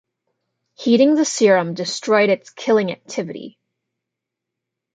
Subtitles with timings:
[0.73, 3.59] Heating the serum destroyed its killing activity.